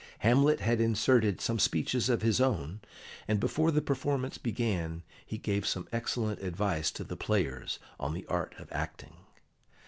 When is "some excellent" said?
5.63-6.41